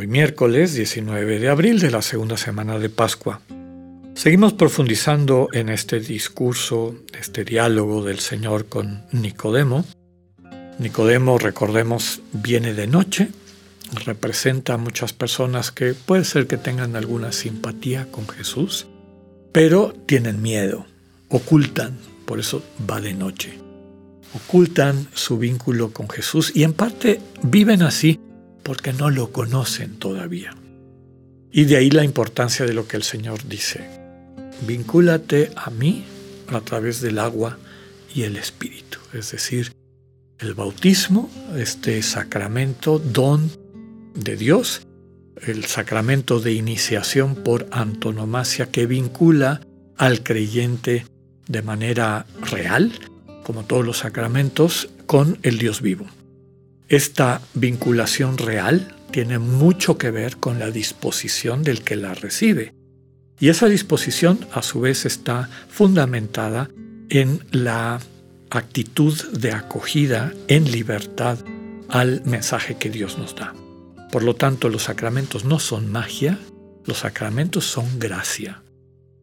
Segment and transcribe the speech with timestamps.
[0.00, 3.40] Hoy miércoles 19 de abril de la segunda semana de Pascua.
[4.14, 9.84] Seguimos profundizando en este discurso, este diálogo del Señor con Nicodemo.
[10.78, 13.30] Nicodemo, recordemos, viene de noche,
[14.04, 18.86] representa a muchas personas que puede ser que tengan alguna simpatía con Jesús,
[19.50, 20.86] pero tienen miedo,
[21.28, 23.58] ocultan por eso va de noche.
[24.32, 28.20] Ocultan su vínculo con Jesús y en parte viven así
[28.68, 30.54] porque no lo conocen todavía.
[31.50, 33.88] Y de ahí la importancia de lo que el Señor dice.
[34.66, 36.04] Vincúlate a mí
[36.48, 37.56] a través del agua
[38.14, 38.98] y el Espíritu.
[39.14, 39.72] Es decir,
[40.38, 43.50] el bautismo, este sacramento, don
[44.14, 44.82] de Dios,
[45.46, 49.62] el sacramento de iniciación por antonomasia que vincula
[49.96, 51.06] al creyente
[51.46, 52.92] de manera real,
[53.44, 56.04] como todos los sacramentos, con el Dios vivo.
[56.88, 62.74] Esta vinculación real tiene mucho que ver con la disposición del que la recibe.
[63.38, 66.70] Y esa disposición a su vez está fundamentada
[67.10, 68.00] en la
[68.50, 71.38] actitud de acogida en libertad
[71.90, 73.54] al mensaje que Dios nos da.
[74.10, 76.38] Por lo tanto, los sacramentos no son magia,
[76.86, 78.62] los sacramentos son gracia.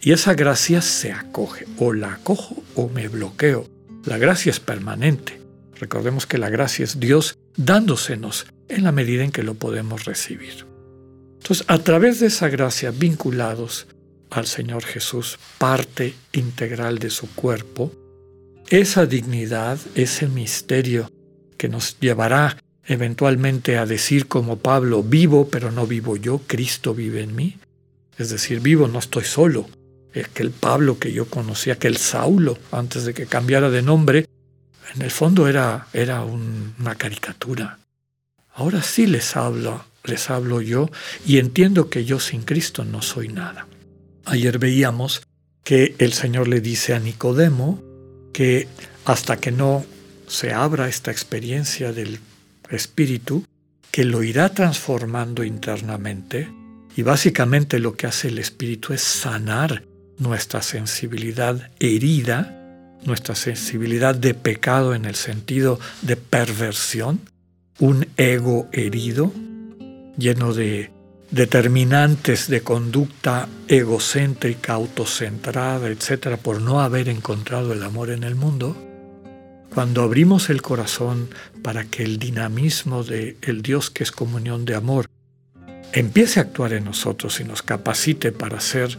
[0.00, 3.68] Y esa gracia se acoge, o la acojo o me bloqueo.
[4.04, 5.40] La gracia es permanente.
[5.78, 10.66] Recordemos que la gracia es Dios dándosenos en la medida en que lo podemos recibir.
[11.40, 13.86] Entonces, a través de esa gracia, vinculados
[14.30, 17.92] al Señor Jesús, parte integral de su cuerpo,
[18.70, 21.10] esa dignidad, ese misterio
[21.58, 22.56] que nos llevará
[22.86, 27.58] eventualmente a decir como Pablo, vivo, pero no vivo yo, Cristo vive en mí.
[28.18, 29.68] Es decir, vivo, no estoy solo,
[30.20, 34.26] aquel Pablo que yo conocía, aquel Saulo, antes de que cambiara de nombre,
[34.94, 37.78] en el fondo era, era una caricatura.
[38.54, 40.90] Ahora sí les hablo, les hablo yo
[41.26, 43.66] y entiendo que yo sin Cristo no soy nada.
[44.24, 45.22] Ayer veíamos
[45.64, 47.82] que el Señor le dice a Nicodemo
[48.32, 48.68] que
[49.04, 49.84] hasta que no
[50.26, 52.20] se abra esta experiencia del
[52.70, 53.44] Espíritu,
[53.90, 56.50] que lo irá transformando internamente,
[56.96, 59.84] y básicamente lo que hace el Espíritu es sanar
[60.18, 62.61] nuestra sensibilidad herida,
[63.04, 67.20] nuestra sensibilidad de pecado en el sentido de perversión,
[67.78, 69.32] un ego herido,
[70.16, 70.90] lleno de
[71.30, 78.76] determinantes de conducta egocéntrica, autocentrada, etc., por no haber encontrado el amor en el mundo,
[79.74, 81.30] cuando abrimos el corazón
[81.62, 85.06] para que el dinamismo de el Dios que es comunión de amor
[85.92, 88.98] empiece a actuar en nosotros y nos capacite para ser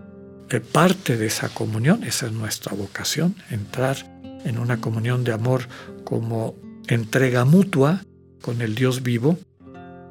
[0.61, 3.97] parte de esa comunión, esa es nuestra vocación, entrar
[4.45, 5.67] en una comunión de amor
[6.03, 6.55] como
[6.87, 8.03] entrega mutua
[8.41, 9.39] con el Dios vivo,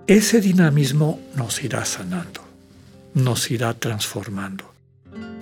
[0.07, 2.41] ese dinamismo nos irá sanando,
[3.15, 4.73] nos irá transformando,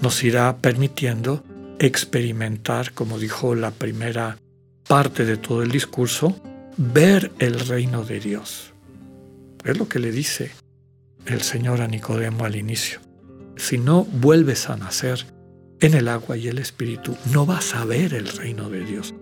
[0.01, 1.45] nos irá permitiendo
[1.79, 4.39] experimentar, como dijo la primera
[4.87, 6.39] parte de todo el discurso,
[6.77, 8.73] ver el reino de Dios.
[9.65, 10.51] Es lo que le dice
[11.27, 13.01] el Señor a Nicodemo al inicio
[13.61, 15.27] si no vuelves a nacer
[15.81, 19.15] en el agua y el espíritu, no vas a ver el reino de Dios.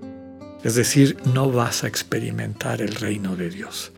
[0.65, 3.93] Es decir, no vas a experimentar el reino de Dios.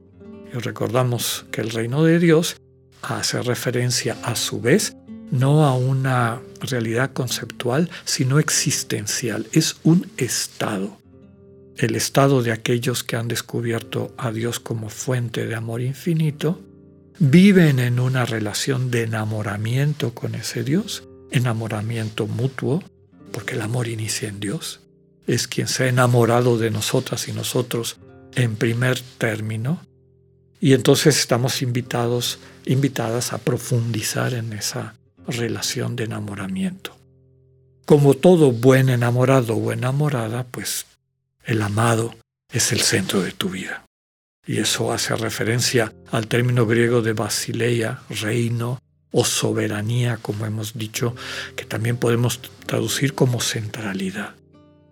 [0.52, 2.56] Y recordamos que el reino de Dios
[3.02, 4.96] hace referencia a su vez
[5.30, 9.46] no a una realidad conceptual, sino existencial.
[9.52, 10.98] Es un estado.
[11.76, 16.60] El estado de aquellos que han descubierto a Dios como fuente de amor infinito
[17.20, 22.82] viven en una relación de enamoramiento con ese Dios, enamoramiento mutuo,
[23.30, 24.80] porque el amor inicia en Dios.
[25.26, 27.98] Es quien se ha enamorado de nosotras y nosotros
[28.34, 29.84] en primer término.
[30.60, 34.94] Y entonces estamos invitados, invitadas a profundizar en esa
[35.28, 36.96] relación de enamoramiento.
[37.84, 40.86] Como todo buen enamorado o enamorada, pues
[41.44, 42.14] el amado
[42.50, 43.84] es el centro de tu vida
[44.46, 48.80] y eso hace referencia al término griego de basileia, reino
[49.12, 51.14] o soberanía, como hemos dicho,
[51.56, 54.34] que también podemos traducir como centralidad.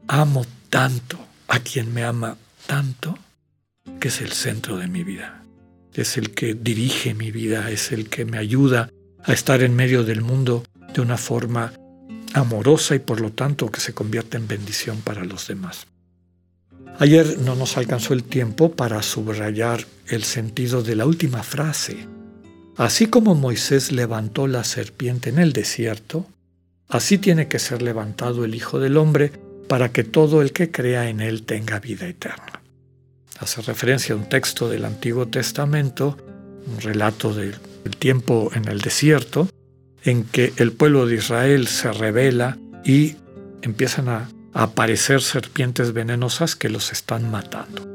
[0.06, 1.18] Amo tanto
[1.48, 2.36] a quien me ama
[2.66, 3.18] tanto,
[4.00, 5.42] que es el centro de mi vida.
[5.94, 8.90] Es el que dirige mi vida, es el que me ayuda
[9.24, 11.72] a estar en medio del mundo de una forma
[12.34, 15.86] amorosa y por lo tanto que se convierta en bendición para los demás.
[17.00, 22.08] Ayer no nos alcanzó el tiempo para subrayar el sentido de la última frase.
[22.76, 26.26] Así como Moisés levantó la serpiente en el desierto,
[26.88, 29.30] así tiene que ser levantado el Hijo del Hombre
[29.68, 32.62] para que todo el que crea en él tenga vida eterna.
[33.38, 36.16] Hace referencia a un texto del Antiguo Testamento,
[36.66, 37.54] un relato del
[38.00, 39.48] tiempo en el desierto,
[40.02, 43.14] en que el pueblo de Israel se revela y
[43.62, 47.86] empiezan a aparecer serpientes venenosas que los están matando.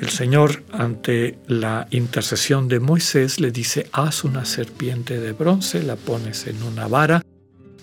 [0.00, 5.94] El Señor, ante la intercesión de Moisés, le dice, haz una serpiente de bronce, la
[5.94, 7.22] pones en una vara,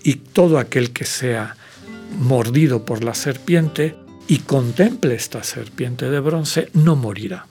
[0.02, 1.56] y todo aquel que sea
[2.18, 3.96] mordido por la serpiente
[4.26, 7.46] y contemple esta serpiente de bronce, no morirá.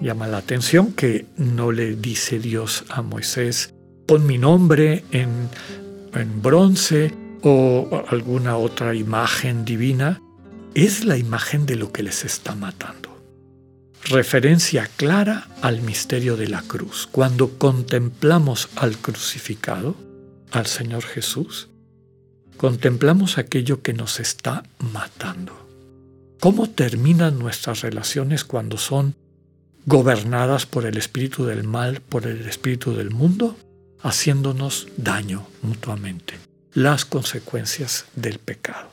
[0.00, 3.74] Llama la atención que no le dice Dios a Moisés,
[4.06, 5.48] pon mi nombre en,
[6.14, 10.20] en bronce o alguna otra imagen divina,
[10.74, 13.16] es la imagen de lo que les está matando.
[14.04, 17.08] Referencia clara al misterio de la cruz.
[17.10, 19.96] Cuando contemplamos al crucificado,
[20.50, 21.68] al Señor Jesús,
[22.56, 24.62] contemplamos aquello que nos está
[24.92, 25.52] matando.
[26.40, 29.14] ¿Cómo terminan nuestras relaciones cuando son
[29.84, 33.56] gobernadas por el espíritu del mal, por el espíritu del mundo?
[34.02, 36.34] haciéndonos daño mutuamente,
[36.74, 38.90] las consecuencias del pecado.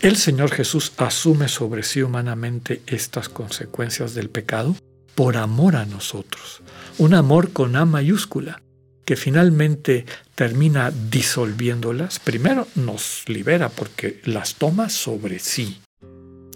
[0.00, 4.76] El Señor Jesús asume sobre sí humanamente estas consecuencias del pecado
[5.16, 6.62] por amor a nosotros,
[6.98, 8.62] un amor con A mayúscula,
[9.04, 10.06] que finalmente
[10.36, 12.20] termina disolviéndolas.
[12.20, 15.80] Primero nos libera porque las toma sobre sí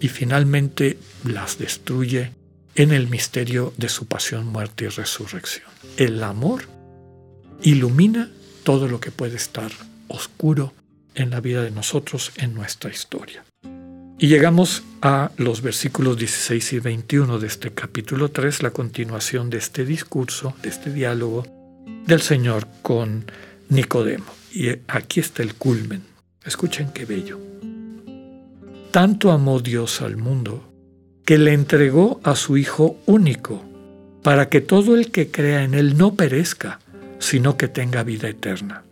[0.00, 2.32] y finalmente las destruye
[2.74, 5.66] en el misterio de su pasión, muerte y resurrección.
[5.96, 6.62] El amor
[7.62, 8.30] ilumina
[8.62, 9.72] todo lo que puede estar
[10.12, 10.72] oscuro
[11.14, 13.44] en la vida de nosotros, en nuestra historia.
[14.18, 19.58] Y llegamos a los versículos 16 y 21 de este capítulo 3, la continuación de
[19.58, 21.44] este discurso, de este diálogo
[22.06, 23.24] del Señor con
[23.68, 24.32] Nicodemo.
[24.52, 26.02] Y aquí está el culmen.
[26.44, 27.40] Escuchen qué bello.
[28.92, 30.68] Tanto amó Dios al mundo
[31.24, 33.64] que le entregó a su Hijo único,
[34.22, 36.78] para que todo el que crea en Él no perezca,
[37.18, 38.84] sino que tenga vida eterna.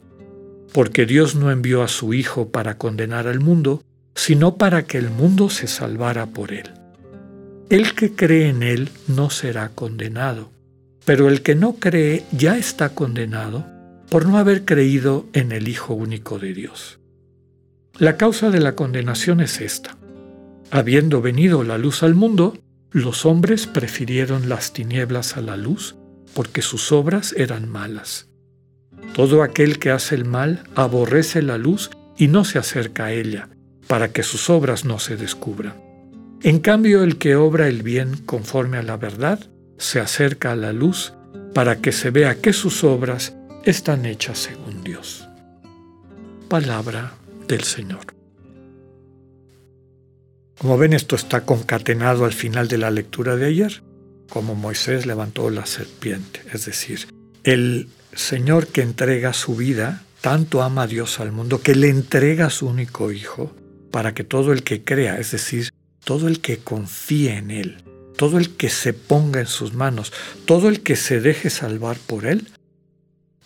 [0.73, 3.83] Porque Dios no envió a su Hijo para condenar al mundo,
[4.15, 6.71] sino para que el mundo se salvara por él.
[7.71, 10.51] El que cree en él no será condenado,
[11.05, 13.67] pero el que no cree ya está condenado
[14.09, 16.99] por no haber creído en el Hijo único de Dios.
[17.99, 19.97] La causa de la condenación es esta.
[20.71, 22.57] Habiendo venido la luz al mundo,
[22.91, 25.97] los hombres prefirieron las tinieblas a la luz
[26.35, 28.30] porque sus obras eran malas.
[29.15, 33.49] Todo aquel que hace el mal aborrece la luz y no se acerca a ella,
[33.87, 35.75] para que sus obras no se descubran.
[36.43, 39.41] En cambio, el que obra el bien conforme a la verdad,
[39.79, 41.15] se acerca a la luz,
[41.55, 45.29] para que se vea que sus obras están hechas según Dios.
[46.49, 47.13] Palabra
[47.49, 48.15] del Señor.
[50.59, 53.83] Como ven, esto está concatenado al final de la lectura de ayer
[54.31, 56.41] como Moisés levantó la serpiente.
[56.55, 57.09] Es decir,
[57.45, 62.51] el Señor que entrega su vida, tanto ama a Dios al mundo, que le entrega
[62.51, 63.55] su único Hijo,
[63.91, 65.71] para que todo el que crea, es decir,
[66.05, 67.83] todo el que confíe en Él,
[68.17, 70.13] todo el que se ponga en sus manos,
[70.45, 72.49] todo el que se deje salvar por Él,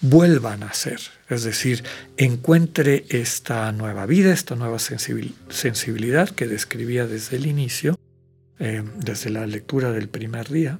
[0.01, 1.83] vuelva a nacer, es decir,
[2.17, 7.99] encuentre esta nueva vida, esta nueva sensibilidad que describía desde el inicio,
[8.59, 10.79] eh, desde la lectura del primer día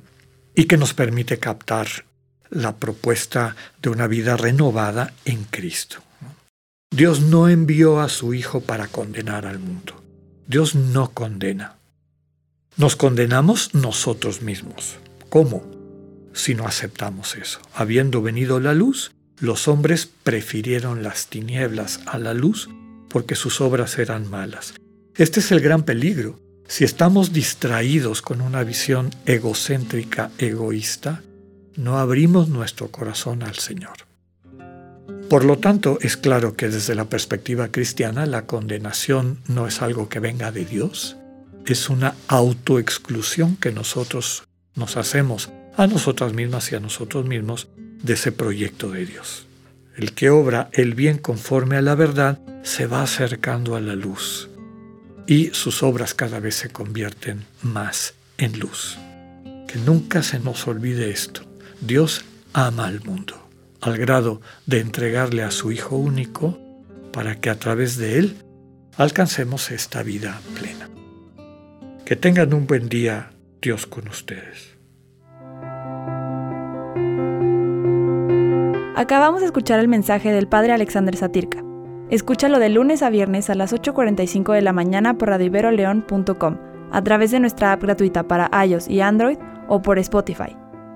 [0.55, 2.05] y que nos permite captar
[2.51, 5.99] la propuesta de una vida renovada en Cristo.
[6.91, 10.01] Dios no envió a su Hijo para condenar al mundo.
[10.47, 11.77] Dios no condena.
[12.77, 14.97] Nos condenamos nosotros mismos.
[15.29, 15.65] ¿Cómo?
[16.33, 17.61] Si no aceptamos eso.
[17.75, 22.69] Habiendo venido la luz, los hombres prefirieron las tinieblas a la luz
[23.09, 24.75] porque sus obras eran malas.
[25.17, 26.39] Este es el gran peligro.
[26.67, 31.23] Si estamos distraídos con una visión egocéntrica, egoísta,
[31.77, 33.97] no abrimos nuestro corazón al Señor.
[35.29, 40.09] Por lo tanto, es claro que desde la perspectiva cristiana la condenación no es algo
[40.09, 41.17] que venga de Dios,
[41.67, 47.69] es una autoexclusión que nosotros nos hacemos a nosotras mismas y a nosotros mismos
[48.03, 49.47] de ese proyecto de Dios.
[49.97, 54.49] El que obra el bien conforme a la verdad se va acercando a la luz
[55.27, 58.99] y sus obras cada vez se convierten más en luz.
[59.67, 61.43] Que nunca se nos olvide esto.
[61.81, 63.35] Dios ama al mundo,
[63.81, 66.59] al grado de entregarle a su Hijo único
[67.13, 68.37] para que a través de Él
[68.97, 70.89] alcancemos esta vida plena.
[72.05, 73.31] Que tengan un buen día,
[73.63, 74.75] Dios con ustedes.
[78.97, 81.65] Acabamos de escuchar el mensaje del Padre Alexander Satirka.
[82.11, 86.59] Escúchalo de lunes a viernes a las 8.45 de la mañana por radioiberoleón.com,
[86.93, 89.39] a través de nuestra app gratuita para iOS y Android
[89.69, 90.64] o por Spotify.